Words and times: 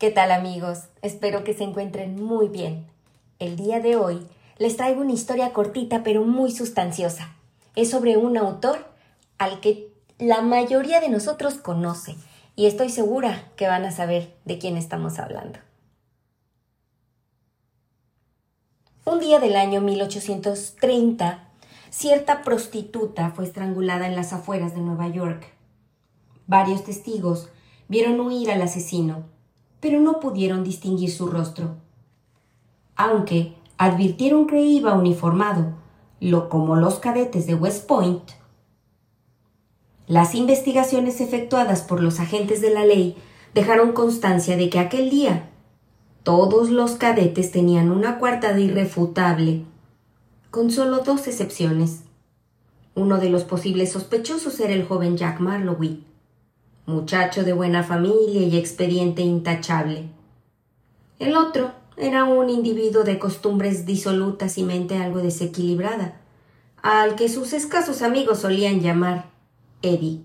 ¿Qué 0.00 0.10
tal 0.10 0.32
amigos? 0.32 0.84
Espero 1.02 1.44
que 1.44 1.52
se 1.52 1.62
encuentren 1.62 2.24
muy 2.24 2.48
bien. 2.48 2.86
El 3.38 3.56
día 3.56 3.80
de 3.80 3.96
hoy 3.96 4.26
les 4.56 4.78
traigo 4.78 5.02
una 5.02 5.12
historia 5.12 5.52
cortita 5.52 6.02
pero 6.02 6.24
muy 6.24 6.52
sustanciosa. 6.52 7.36
Es 7.76 7.90
sobre 7.90 8.16
un 8.16 8.38
autor 8.38 8.86
al 9.36 9.60
que 9.60 9.92
la 10.16 10.40
mayoría 10.40 11.02
de 11.02 11.10
nosotros 11.10 11.56
conoce 11.56 12.16
y 12.56 12.64
estoy 12.64 12.88
segura 12.88 13.52
que 13.56 13.68
van 13.68 13.84
a 13.84 13.90
saber 13.90 14.34
de 14.46 14.58
quién 14.58 14.78
estamos 14.78 15.18
hablando. 15.18 15.58
Un 19.04 19.20
día 19.20 19.38
del 19.38 19.54
año 19.54 19.82
1830, 19.82 21.46
cierta 21.90 22.40
prostituta 22.40 23.32
fue 23.32 23.44
estrangulada 23.44 24.06
en 24.06 24.16
las 24.16 24.32
afueras 24.32 24.74
de 24.74 24.80
Nueva 24.80 25.08
York. 25.08 25.52
Varios 26.46 26.84
testigos 26.84 27.50
vieron 27.88 28.18
huir 28.18 28.50
al 28.50 28.62
asesino 28.62 29.38
pero 29.80 30.00
no 30.00 30.20
pudieron 30.20 30.62
distinguir 30.62 31.10
su 31.10 31.26
rostro. 31.26 31.76
Aunque 32.96 33.54
advirtieron 33.78 34.46
que 34.46 34.60
iba 34.60 34.94
uniformado, 34.94 35.72
lo 36.20 36.48
como 36.48 36.76
los 36.76 36.98
cadetes 36.98 37.46
de 37.46 37.54
West 37.54 37.86
Point, 37.86 38.22
las 40.06 40.34
investigaciones 40.34 41.20
efectuadas 41.20 41.82
por 41.82 42.02
los 42.02 42.20
agentes 42.20 42.60
de 42.60 42.74
la 42.74 42.84
ley 42.84 43.16
dejaron 43.54 43.92
constancia 43.92 44.56
de 44.56 44.68
que 44.68 44.78
aquel 44.78 45.08
día 45.08 45.50
todos 46.22 46.68
los 46.68 46.92
cadetes 46.92 47.50
tenían 47.50 47.90
una 47.90 48.18
coartada 48.18 48.60
irrefutable, 48.60 49.64
con 50.50 50.70
solo 50.70 50.98
dos 50.98 51.26
excepciones. 51.26 52.02
Uno 52.94 53.18
de 53.18 53.30
los 53.30 53.44
posibles 53.44 53.92
sospechosos 53.92 54.60
era 54.60 54.74
el 54.74 54.84
joven 54.84 55.16
Jack 55.16 55.40
Marlowe, 55.40 56.00
muchacho 56.90 57.44
de 57.44 57.52
buena 57.52 57.82
familia 57.82 58.42
y 58.42 58.56
expediente 58.56 59.22
intachable. 59.22 60.08
El 61.18 61.36
otro 61.36 61.72
era 61.96 62.24
un 62.24 62.50
individuo 62.50 63.04
de 63.04 63.18
costumbres 63.18 63.86
disolutas 63.86 64.58
y 64.58 64.62
mente 64.62 64.96
algo 64.96 65.20
desequilibrada, 65.20 66.20
al 66.82 67.14
que 67.14 67.28
sus 67.28 67.52
escasos 67.52 68.02
amigos 68.02 68.40
solían 68.40 68.80
llamar 68.80 69.30
Eddie. 69.82 70.24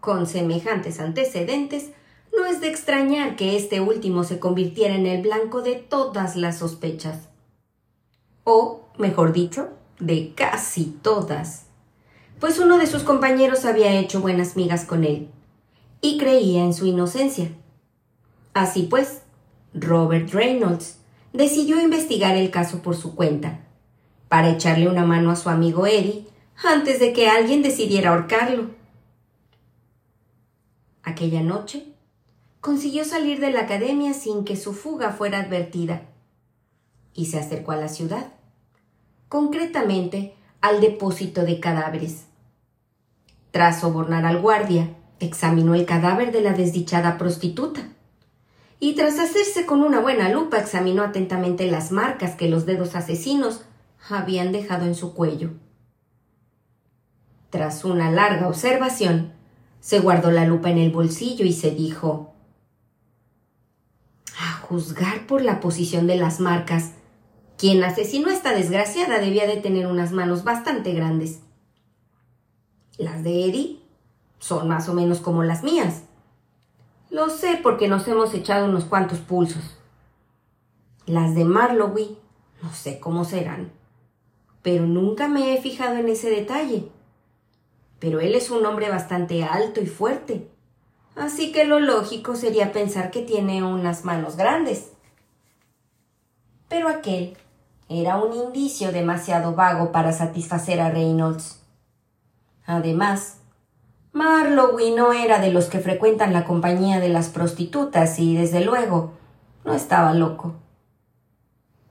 Con 0.00 0.26
semejantes 0.26 1.00
antecedentes, 1.00 1.90
no 2.36 2.46
es 2.46 2.60
de 2.60 2.68
extrañar 2.68 3.36
que 3.36 3.56
este 3.56 3.80
último 3.80 4.24
se 4.24 4.38
convirtiera 4.38 4.94
en 4.94 5.06
el 5.06 5.22
blanco 5.22 5.62
de 5.62 5.74
todas 5.74 6.36
las 6.36 6.58
sospechas. 6.58 7.28
O, 8.44 8.88
mejor 8.96 9.32
dicho, 9.32 9.70
de 9.98 10.34
casi 10.34 10.84
todas 11.02 11.67
pues 12.40 12.58
uno 12.58 12.78
de 12.78 12.86
sus 12.86 13.02
compañeros 13.02 13.64
había 13.64 13.98
hecho 13.98 14.20
buenas 14.20 14.56
migas 14.56 14.84
con 14.84 15.04
él 15.04 15.28
y 16.00 16.18
creía 16.18 16.62
en 16.62 16.72
su 16.72 16.86
inocencia. 16.86 17.50
Así 18.54 18.84
pues, 18.84 19.22
Robert 19.74 20.30
Reynolds 20.32 20.98
decidió 21.32 21.80
investigar 21.80 22.36
el 22.36 22.50
caso 22.50 22.82
por 22.82 22.96
su 22.96 23.14
cuenta, 23.14 23.60
para 24.28 24.50
echarle 24.50 24.88
una 24.88 25.04
mano 25.04 25.30
a 25.30 25.36
su 25.36 25.48
amigo 25.48 25.86
Eddie 25.86 26.26
antes 26.64 27.00
de 27.00 27.12
que 27.12 27.28
alguien 27.28 27.62
decidiera 27.62 28.10
ahorcarlo. 28.10 28.70
Aquella 31.02 31.42
noche, 31.42 31.86
consiguió 32.60 33.04
salir 33.04 33.40
de 33.40 33.50
la 33.50 33.60
academia 33.60 34.12
sin 34.12 34.44
que 34.44 34.56
su 34.56 34.74
fuga 34.74 35.12
fuera 35.12 35.40
advertida, 35.40 36.02
y 37.14 37.26
se 37.26 37.38
acercó 37.38 37.72
a 37.72 37.76
la 37.76 37.88
ciudad, 37.88 38.32
concretamente 39.28 40.34
al 40.60 40.80
depósito 40.80 41.44
de 41.44 41.60
cadáveres. 41.60 42.27
Tras 43.50 43.80
sobornar 43.80 44.26
al 44.26 44.40
guardia, 44.40 44.94
examinó 45.20 45.74
el 45.74 45.86
cadáver 45.86 46.32
de 46.32 46.40
la 46.40 46.52
desdichada 46.52 47.18
prostituta. 47.18 47.88
Y 48.80 48.94
tras 48.94 49.18
hacerse 49.18 49.66
con 49.66 49.82
una 49.82 50.00
buena 50.00 50.28
lupa, 50.28 50.58
examinó 50.58 51.02
atentamente 51.02 51.70
las 51.70 51.90
marcas 51.90 52.36
que 52.36 52.48
los 52.48 52.66
dedos 52.66 52.94
asesinos 52.94 53.62
habían 54.08 54.52
dejado 54.52 54.86
en 54.86 54.94
su 54.94 55.14
cuello. 55.14 55.50
Tras 57.50 57.84
una 57.84 58.10
larga 58.10 58.46
observación, 58.46 59.32
se 59.80 60.00
guardó 60.00 60.30
la 60.30 60.44
lupa 60.44 60.70
en 60.70 60.78
el 60.78 60.90
bolsillo 60.90 61.44
y 61.44 61.52
se 61.52 61.70
dijo 61.70 62.34
A 64.38 64.60
juzgar 64.60 65.26
por 65.26 65.42
la 65.42 65.60
posición 65.60 66.06
de 66.06 66.16
las 66.16 66.40
marcas, 66.40 66.92
quien 67.56 67.82
asesinó 67.82 68.28
a 68.28 68.34
esta 68.34 68.52
desgraciada 68.52 69.18
debía 69.18 69.46
de 69.46 69.56
tener 69.56 69.86
unas 69.86 70.12
manos 70.12 70.44
bastante 70.44 70.92
grandes. 70.92 71.40
Las 72.98 73.22
de 73.22 73.44
Eddie 73.44 73.80
son 74.38 74.68
más 74.68 74.88
o 74.88 74.94
menos 74.94 75.20
como 75.20 75.44
las 75.44 75.62
mías. 75.62 76.02
Lo 77.10 77.30
sé 77.30 77.58
porque 77.62 77.88
nos 77.88 78.06
hemos 78.08 78.34
echado 78.34 78.66
unos 78.66 78.84
cuantos 78.84 79.20
pulsos. 79.20 79.78
Las 81.06 81.34
de 81.34 81.44
Marlowe 81.44 82.18
no 82.62 82.72
sé 82.72 82.98
cómo 82.98 83.24
serán, 83.24 83.72
pero 84.62 84.84
nunca 84.84 85.28
me 85.28 85.54
he 85.54 85.62
fijado 85.62 85.96
en 85.96 86.08
ese 86.08 86.28
detalle. 86.28 86.88
Pero 88.00 88.20
él 88.20 88.34
es 88.34 88.50
un 88.50 88.66
hombre 88.66 88.90
bastante 88.90 89.44
alto 89.44 89.80
y 89.80 89.86
fuerte, 89.86 90.50
así 91.16 91.52
que 91.52 91.64
lo 91.64 91.80
lógico 91.80 92.36
sería 92.36 92.72
pensar 92.72 93.10
que 93.10 93.22
tiene 93.22 93.62
unas 93.62 94.04
manos 94.04 94.36
grandes. 94.36 94.92
Pero 96.68 96.88
aquel 96.88 97.36
era 97.88 98.18
un 98.18 98.34
indicio 98.34 98.92
demasiado 98.92 99.54
vago 99.54 99.92
para 99.92 100.12
satisfacer 100.12 100.80
a 100.80 100.90
Reynolds. 100.90 101.57
Además, 102.68 103.38
Marlowe 104.12 104.94
no 104.94 105.14
era 105.14 105.38
de 105.38 105.50
los 105.50 105.70
que 105.70 105.78
frecuentan 105.78 106.34
la 106.34 106.44
compañía 106.44 107.00
de 107.00 107.08
las 107.08 107.30
prostitutas 107.30 108.18
y, 108.18 108.36
desde 108.36 108.62
luego, 108.62 109.14
no 109.64 109.72
estaba 109.72 110.12
loco. 110.12 110.52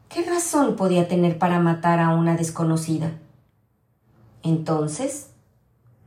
¿Qué 0.07 0.23
razón 0.23 0.75
podía 0.75 1.07
tener 1.07 1.39
para 1.39 1.59
matar 1.59 1.99
a 1.99 2.09
una 2.09 2.35
desconocida? 2.37 3.13
Entonces, 4.43 5.31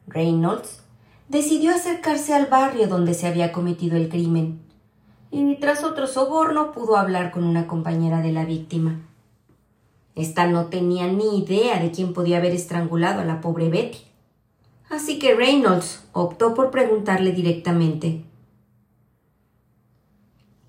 Reynolds 0.06 0.84
decidió 1.28 1.72
acercarse 1.72 2.32
al 2.32 2.46
barrio 2.46 2.86
donde 2.86 3.14
se 3.14 3.26
había 3.26 3.50
cometido 3.50 3.96
el 3.96 4.08
crimen 4.08 4.60
y 5.32 5.56
tras 5.56 5.82
otro 5.82 6.06
soborno 6.06 6.70
pudo 6.70 6.96
hablar 6.96 7.32
con 7.32 7.42
una 7.42 7.66
compañera 7.66 8.22
de 8.22 8.30
la 8.30 8.44
víctima. 8.44 9.00
Esta 10.14 10.46
no 10.46 10.66
tenía 10.66 11.08
ni 11.08 11.40
idea 11.40 11.80
de 11.80 11.90
quién 11.90 12.12
podía 12.12 12.38
haber 12.38 12.52
estrangulado 12.52 13.20
a 13.20 13.24
la 13.24 13.40
pobre 13.40 13.68
Betty. 13.68 14.09
Así 14.90 15.20
que 15.20 15.36
Reynolds 15.36 16.02
optó 16.12 16.52
por 16.52 16.72
preguntarle 16.72 17.30
directamente. 17.30 18.24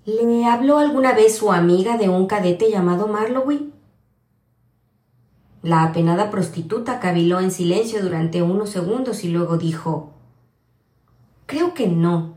¿Le 0.04 0.44
habló 0.46 0.78
alguna 0.78 1.12
vez 1.12 1.36
su 1.36 1.52
amiga 1.52 1.98
de 1.98 2.08
un 2.08 2.26
cadete 2.26 2.70
llamado 2.70 3.08
Marlowe? 3.08 3.72
La 5.62 5.82
apenada 5.82 6.30
prostituta 6.30 7.00
caviló 7.00 7.40
en 7.40 7.50
silencio 7.50 8.00
durante 8.00 8.42
unos 8.42 8.70
segundos 8.70 9.24
y 9.24 9.28
luego 9.28 9.58
dijo 9.58 10.10
Creo 11.46 11.74
que 11.74 11.88
no. 11.88 12.34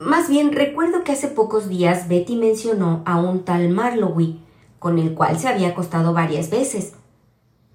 Más 0.00 0.28
bien 0.28 0.52
recuerdo 0.52 1.04
que 1.04 1.12
hace 1.12 1.28
pocos 1.28 1.68
días 1.68 2.08
Betty 2.08 2.34
mencionó 2.34 3.02
a 3.04 3.20
un 3.20 3.44
tal 3.44 3.68
Marlowe, 3.68 4.38
con 4.80 4.98
el 4.98 5.14
cual 5.14 5.38
se 5.38 5.48
había 5.48 5.68
acostado 5.68 6.12
varias 6.12 6.50
veces. 6.50 6.94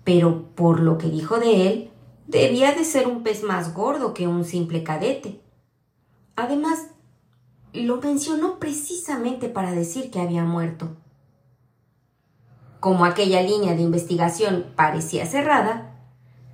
Pero 0.04 0.44
por 0.56 0.82
lo 0.82 0.98
que 0.98 1.10
dijo 1.10 1.38
de 1.38 1.68
él, 1.68 1.92
Debía 2.28 2.74
de 2.74 2.84
ser 2.86 3.08
un 3.08 3.22
pez 3.22 3.44
más 3.44 3.74
gordo 3.74 4.14
que 4.14 4.28
un 4.28 4.46
simple 4.46 4.84
cadete. 4.84 5.42
Además, 6.36 6.88
lo 7.72 7.98
mencionó 7.98 8.58
precisamente 8.58 9.48
para 9.48 9.74
decir 9.74 10.10
que 10.10 10.20
había 10.20 10.44
muerto. 10.44 10.96
Como 12.80 13.06
aquella 13.06 13.42
línea 13.42 13.76
de 13.76 13.82
investigación 13.82 14.74
parecía 14.76 15.26
cerrada, 15.26 15.96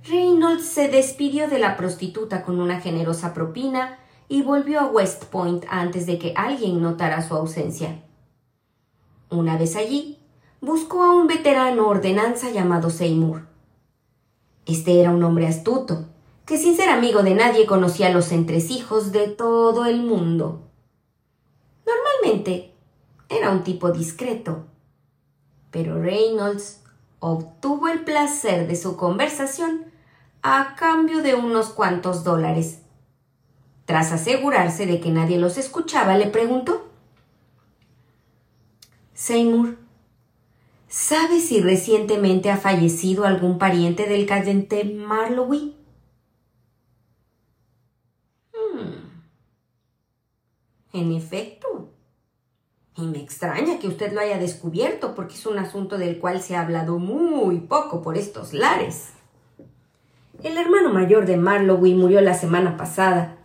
Reynolds 0.04 0.64
se 0.64 0.88
despidió 0.88 1.48
de 1.48 1.58
la 1.58 1.76
prostituta 1.76 2.42
con 2.42 2.60
una 2.60 2.80
generosa 2.80 3.32
propina 3.32 3.98
y 4.28 4.42
volvió 4.42 4.80
a 4.80 4.86
West 4.86 5.24
Point 5.24 5.64
antes 5.68 6.06
de 6.06 6.18
que 6.18 6.34
alguien 6.36 6.82
notara 6.82 7.26
su 7.26 7.34
ausencia. 7.34 8.02
Una 9.30 9.56
vez 9.56 9.76
allí, 9.76 10.18
buscó 10.60 11.02
a 11.02 11.14
un 11.14 11.28
veterano 11.28 11.88
ordenanza 11.88 12.50
llamado 12.50 12.90
Seymour. 12.90 13.51
Este 14.66 15.00
era 15.00 15.10
un 15.10 15.22
hombre 15.24 15.46
astuto, 15.46 16.06
que 16.46 16.58
sin 16.58 16.76
ser 16.76 16.88
amigo 16.88 17.22
de 17.22 17.34
nadie 17.34 17.66
conocía 17.66 18.10
los 18.10 18.32
entresijos 18.32 19.12
de 19.12 19.28
todo 19.28 19.86
el 19.86 20.02
mundo. 20.02 20.68
Normalmente 21.86 22.72
era 23.28 23.50
un 23.50 23.64
tipo 23.64 23.90
discreto, 23.90 24.66
pero 25.70 26.00
Reynolds 26.00 26.80
obtuvo 27.18 27.88
el 27.88 28.04
placer 28.04 28.66
de 28.66 28.76
su 28.76 28.96
conversación 28.96 29.86
a 30.42 30.74
cambio 30.76 31.22
de 31.22 31.34
unos 31.34 31.70
cuantos 31.70 32.24
dólares. 32.24 32.80
Tras 33.84 34.12
asegurarse 34.12 34.86
de 34.86 35.00
que 35.00 35.10
nadie 35.10 35.38
los 35.38 35.58
escuchaba, 35.58 36.16
le 36.16 36.26
preguntó 36.26 36.88
Seymour, 39.14 39.78
¿Sabe 41.12 41.40
si 41.40 41.60
recientemente 41.60 42.50
ha 42.50 42.56
fallecido 42.56 43.26
algún 43.26 43.58
pariente 43.58 44.06
del 44.06 44.24
cadente 44.24 44.82
Marlowe? 44.84 45.74
Hmm. 48.54 49.10
En 50.94 51.12
efecto, 51.12 51.90
Y 52.96 53.02
me 53.02 53.18
extraña 53.18 53.78
que 53.78 53.88
usted 53.88 54.14
lo 54.14 54.20
haya 54.22 54.38
descubierto, 54.38 55.14
porque 55.14 55.34
es 55.34 55.44
un 55.44 55.58
asunto 55.58 55.98
del 55.98 56.18
cual 56.18 56.40
se 56.40 56.56
ha 56.56 56.62
hablado 56.62 56.98
muy 56.98 57.58
poco 57.58 58.00
por 58.00 58.16
estos 58.16 58.54
lares. 58.54 59.10
El 60.42 60.56
hermano 60.56 60.94
mayor 60.94 61.26
de 61.26 61.36
Marlowe 61.36 61.94
murió 61.94 62.22
la 62.22 62.32
semana 62.32 62.78
pasada, 62.78 63.36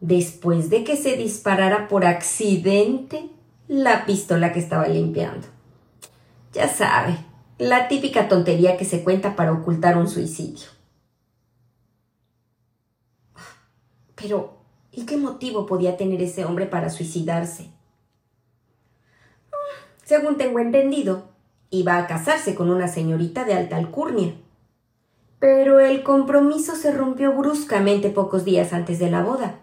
después 0.00 0.70
de 0.70 0.82
que 0.84 0.96
se 0.96 1.18
disparara 1.18 1.88
por 1.88 2.06
accidente 2.06 3.28
la 3.68 4.06
pistola 4.06 4.54
que 4.54 4.60
estaba 4.60 4.88
limpiando. 4.88 5.59
Ya 6.52 6.66
sabe, 6.66 7.16
la 7.58 7.86
típica 7.86 8.26
tontería 8.26 8.76
que 8.76 8.84
se 8.84 9.04
cuenta 9.04 9.36
para 9.36 9.52
ocultar 9.52 9.96
un 9.96 10.08
suicidio. 10.08 10.66
Pero, 14.16 14.58
¿y 14.90 15.06
qué 15.06 15.16
motivo 15.16 15.66
podía 15.66 15.96
tener 15.96 16.20
ese 16.22 16.44
hombre 16.44 16.66
para 16.66 16.90
suicidarse? 16.90 17.70
Según 20.04 20.38
tengo 20.38 20.58
entendido, 20.58 21.28
iba 21.70 21.96
a 21.96 22.08
casarse 22.08 22.56
con 22.56 22.68
una 22.68 22.88
señorita 22.88 23.44
de 23.44 23.54
alta 23.54 23.76
alcurnia. 23.76 24.34
Pero 25.38 25.78
el 25.78 26.02
compromiso 26.02 26.74
se 26.74 26.90
rompió 26.90 27.32
bruscamente 27.32 28.10
pocos 28.10 28.44
días 28.44 28.72
antes 28.72 28.98
de 28.98 29.10
la 29.10 29.22
boda. 29.22 29.60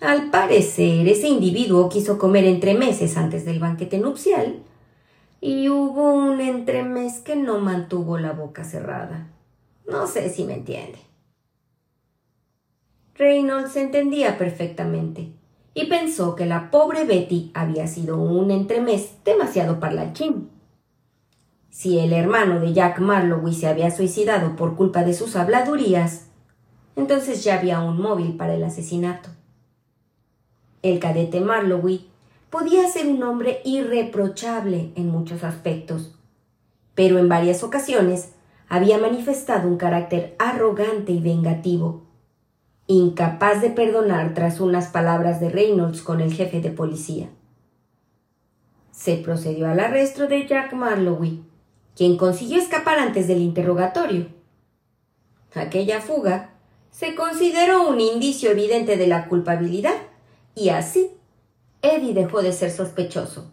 Al 0.00 0.30
parecer, 0.30 1.08
ese 1.08 1.26
individuo 1.26 1.88
quiso 1.88 2.18
comer 2.18 2.44
entremeses 2.44 3.16
antes 3.16 3.44
del 3.44 3.58
banquete 3.58 3.98
nupcial 3.98 4.62
y 5.40 5.68
hubo 5.68 6.12
un 6.14 6.40
entremés 6.40 7.20
que 7.20 7.36
no 7.36 7.58
mantuvo 7.58 8.18
la 8.18 8.32
boca 8.32 8.64
cerrada. 8.64 9.28
No 9.86 10.06
sé 10.06 10.28
si 10.30 10.44
me 10.44 10.54
entiende. 10.54 10.98
Reynolds 13.14 13.76
entendía 13.76 14.38
perfectamente 14.38 15.32
y 15.74 15.86
pensó 15.86 16.34
que 16.34 16.46
la 16.46 16.70
pobre 16.70 17.04
Betty 17.04 17.50
había 17.54 17.86
sido 17.86 18.20
un 18.20 18.50
entremés 18.50 19.16
demasiado 19.24 19.80
parlachín. 19.80 20.50
Si 21.70 21.98
el 21.98 22.12
hermano 22.12 22.60
de 22.60 22.72
Jack 22.72 22.98
Marlowe 22.98 23.52
se 23.52 23.68
había 23.68 23.90
suicidado 23.90 24.56
por 24.56 24.76
culpa 24.76 25.04
de 25.04 25.14
sus 25.14 25.36
habladurías, 25.36 26.26
entonces 26.96 27.44
ya 27.44 27.58
había 27.58 27.80
un 27.80 28.00
móvil 28.00 28.36
para 28.36 28.54
el 28.54 28.64
asesinato. 28.64 29.30
El 30.82 30.98
cadete 30.98 31.40
Marlowe 31.40 32.00
podía 32.50 32.88
ser 32.88 33.06
un 33.06 33.22
hombre 33.22 33.60
irreprochable 33.64 34.92
en 34.94 35.08
muchos 35.08 35.44
aspectos, 35.44 36.14
pero 36.94 37.18
en 37.18 37.28
varias 37.28 37.62
ocasiones 37.62 38.32
había 38.68 38.98
manifestado 38.98 39.68
un 39.68 39.76
carácter 39.76 40.34
arrogante 40.38 41.12
y 41.12 41.20
vengativo 41.20 42.08
incapaz 42.88 43.60
de 43.60 43.68
perdonar 43.68 44.32
tras 44.32 44.60
unas 44.60 44.88
palabras 44.88 45.40
de 45.40 45.50
Reynolds 45.50 46.00
con 46.00 46.22
el 46.22 46.32
jefe 46.32 46.62
de 46.62 46.70
policía. 46.70 47.28
Se 48.90 49.16
procedió 49.18 49.68
al 49.68 49.78
arresto 49.78 50.26
de 50.26 50.46
Jack 50.46 50.72
Marlowe, 50.72 51.42
quien 51.94 52.16
consiguió 52.16 52.58
escapar 52.58 52.98
antes 52.98 53.28
del 53.28 53.42
interrogatorio. 53.42 54.28
Aquella 55.54 56.00
fuga 56.00 56.54
se 56.90 57.14
consideró 57.14 57.88
un 57.88 58.00
indicio 58.00 58.50
evidente 58.50 58.96
de 58.96 59.06
la 59.06 59.28
culpabilidad 59.28 59.94
y 60.54 60.70
así 60.70 61.10
Eddie 61.82 62.14
dejó 62.14 62.42
de 62.42 62.52
ser 62.52 62.70
sospechoso. 62.70 63.50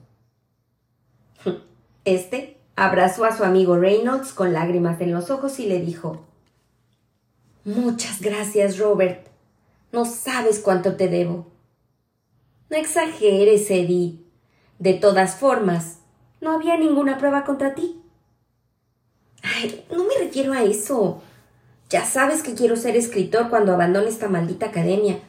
Este 2.04 2.58
abrazó 2.76 3.26
a 3.26 3.36
su 3.36 3.44
amigo 3.44 3.78
Reynolds 3.78 4.34
con 4.34 4.54
lágrimas 4.54 5.00
en 5.02 5.12
los 5.12 5.30
ojos 5.32 5.60
y 5.60 5.68
le 5.68 5.80
dijo 5.80 6.26
Muchas 7.64 8.22
gracias, 8.22 8.78
Robert. 8.78 9.28
No 9.92 10.06
sabes 10.06 10.60
cuánto 10.60 10.96
te 10.96 11.08
debo. 11.08 11.48
No 12.70 12.78
exageres, 12.78 13.72
Eddie. 13.72 14.20
De 14.78 14.94
todas 14.94 15.36
formas, 15.36 16.00
no 16.42 16.52
había 16.52 16.78
ninguna 16.78 17.18
prueba 17.18 17.44
contra 17.44 17.74
ti. 17.74 18.02
No 19.92 20.04
me 20.04 20.18
refiero 20.20 20.54
a 20.54 20.64
eso. 20.64 21.22
Ya 21.90 22.06
sabes 22.06 22.44
que 22.44 22.56
quiero 22.56 22.76
ser 22.76 22.96
escritor 22.96 23.50
cuando 23.50 23.74
abandone 23.74 24.10
esta 24.10 24.28
maldita 24.28 24.68
academia. 24.68 25.20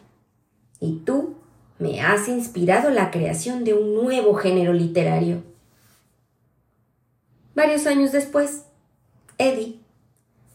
Y 0.81 1.01
tú 1.05 1.37
me 1.79 2.01
has 2.01 2.29
inspirado 2.29 2.91
la 2.91 3.11
creación 3.11 3.65
de 3.65 3.75
un 3.75 3.95
nuevo 3.95 4.35
género 4.35 4.73
literario. 4.73 5.43
Varios 7.55 7.87
años 7.87 8.13
después, 8.13 8.65
Eddie 9.39 9.81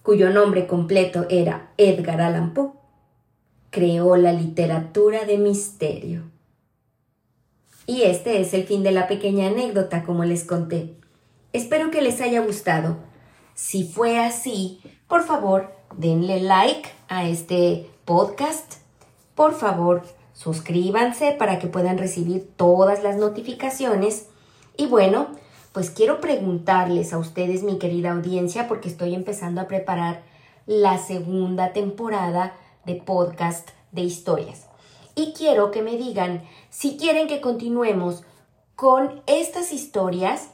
cuyo 0.02 0.32
nombre 0.32 0.68
completo 0.68 1.26
era 1.30 1.72
Edgar 1.78 2.22
Allan 2.22 2.54
Poe, 2.54 2.72
creó 3.70 4.18
la 4.18 4.34
literatura 4.34 5.26
de 5.26 5.38
misterio. 5.38 6.24
Y 7.86 8.04
este 8.04 8.42
es 8.42 8.54
el 8.54 8.64
fin 8.64 8.84
de 8.84 8.92
la 8.92 9.08
pequeña 9.08 9.48
anécdota, 9.48 10.04
como 10.04 10.24
les 10.24 10.44
conté. 10.44 10.96
Espero 11.54 11.92
que 11.92 12.02
les 12.02 12.22
haya 12.22 12.42
gustado. 12.42 12.98
Si 13.54 13.84
fue 13.84 14.20
así, 14.20 14.82
por 15.08 15.24
favor, 15.24 15.72
denle 15.98 16.42
like 16.42 16.90
a 17.08 17.28
este 17.28 17.90
podcast. 18.06 18.76
Por 19.36 19.54
favor, 19.54 20.04
suscríbanse 20.42 21.34
para 21.34 21.60
que 21.60 21.68
puedan 21.68 22.00
recibir 22.00 22.50
todas 22.56 23.04
las 23.04 23.18
notificaciones. 23.18 24.26
Y 24.76 24.88
bueno, 24.88 25.28
pues 25.72 25.92
quiero 25.92 26.20
preguntarles 26.20 27.14
a 27.14 27.20
ustedes, 27.20 27.62
mi 27.62 27.78
querida 27.78 28.12
audiencia, 28.12 28.68
porque 28.68 28.90
estoy 28.90 29.14
empezando 29.14 29.62
a 29.62 29.68
preparar 29.68 30.24
la 30.66 30.98
segunda 30.98 31.74
temporada 31.74 32.56
de 32.86 32.96
podcast 32.96 33.70
de 33.92 34.02
historias. 34.02 34.66
Y 35.14 35.34
quiero 35.34 35.70
que 35.70 35.84
me 35.84 35.96
digan 35.96 36.44
si 36.72 36.98
quieren 36.98 37.28
que 37.28 37.40
continuemos 37.40 38.24
con 38.76 39.22
estas 39.28 39.72
historias 39.72 40.50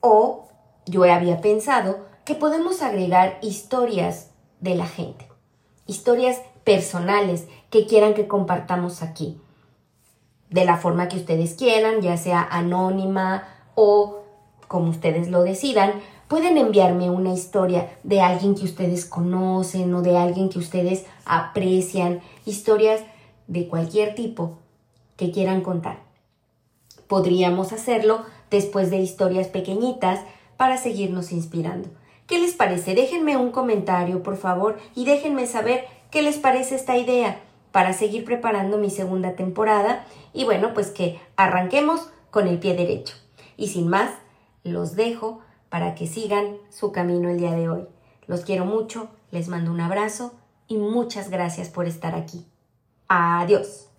o 0.00 0.48
yo 0.86 1.04
había 1.04 1.40
pensado 1.40 2.00
que 2.24 2.34
podemos 2.34 2.82
agregar 2.82 3.38
historias 3.42 4.30
de 4.58 4.74
la 4.74 4.86
gente, 4.86 5.29
historias 5.90 6.40
personales 6.62 7.48
que 7.68 7.86
quieran 7.86 8.14
que 8.14 8.28
compartamos 8.28 9.02
aquí, 9.02 9.40
de 10.48 10.64
la 10.64 10.76
forma 10.76 11.08
que 11.08 11.16
ustedes 11.16 11.54
quieran, 11.54 12.00
ya 12.00 12.16
sea 12.16 12.46
anónima 12.48 13.44
o 13.74 14.20
como 14.68 14.90
ustedes 14.90 15.28
lo 15.28 15.42
decidan, 15.42 15.92
pueden 16.28 16.56
enviarme 16.58 17.10
una 17.10 17.32
historia 17.32 17.90
de 18.04 18.20
alguien 18.20 18.54
que 18.54 18.64
ustedes 18.64 19.04
conocen 19.04 19.92
o 19.92 20.00
de 20.00 20.16
alguien 20.16 20.48
que 20.48 20.60
ustedes 20.60 21.06
aprecian, 21.24 22.20
historias 22.46 23.00
de 23.48 23.66
cualquier 23.66 24.14
tipo 24.14 24.58
que 25.16 25.32
quieran 25.32 25.60
contar. 25.60 25.98
Podríamos 27.08 27.72
hacerlo 27.72 28.22
después 28.48 28.90
de 28.90 28.98
historias 28.98 29.48
pequeñitas 29.48 30.20
para 30.56 30.76
seguirnos 30.76 31.32
inspirando. 31.32 31.88
¿Qué 32.30 32.38
les 32.38 32.54
parece? 32.54 32.94
Déjenme 32.94 33.36
un 33.36 33.50
comentario, 33.50 34.22
por 34.22 34.36
favor, 34.36 34.78
y 34.94 35.04
déjenme 35.04 35.48
saber 35.48 35.86
qué 36.12 36.22
les 36.22 36.38
parece 36.38 36.76
esta 36.76 36.96
idea 36.96 37.40
para 37.72 37.92
seguir 37.92 38.24
preparando 38.24 38.78
mi 38.78 38.88
segunda 38.88 39.34
temporada 39.34 40.06
y 40.32 40.44
bueno, 40.44 40.72
pues 40.72 40.92
que 40.92 41.18
arranquemos 41.34 42.08
con 42.30 42.46
el 42.46 42.60
pie 42.60 42.76
derecho. 42.76 43.16
Y 43.56 43.66
sin 43.66 43.88
más, 43.88 44.12
los 44.62 44.94
dejo 44.94 45.40
para 45.70 45.96
que 45.96 46.06
sigan 46.06 46.56
su 46.68 46.92
camino 46.92 47.28
el 47.28 47.38
día 47.38 47.50
de 47.50 47.68
hoy. 47.68 47.88
Los 48.28 48.42
quiero 48.42 48.64
mucho, 48.64 49.08
les 49.32 49.48
mando 49.48 49.72
un 49.72 49.80
abrazo 49.80 50.32
y 50.68 50.76
muchas 50.76 51.30
gracias 51.30 51.68
por 51.68 51.88
estar 51.88 52.14
aquí. 52.14 52.46
Adiós. 53.08 53.89